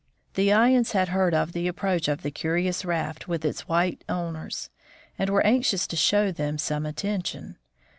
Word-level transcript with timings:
The 0.33 0.47
Ayans 0.47 0.93
had 0.93 1.09
heard 1.09 1.35
of 1.35 1.51
the 1.51 1.67
approach 1.67 2.07
of 2.07 2.23
the 2.23 2.31
curious 2.31 2.83
raft 2.83 3.27
with 3.27 3.45
its 3.45 3.67
white 3.67 4.03
owners, 4.09 4.71
and 5.19 5.29
were 5.29 5.45
anxious 5.45 5.85
to 5.85 5.95
show 5.95 6.31
them 6.31 6.57
some 6.57 6.87
attention. 6.87 7.59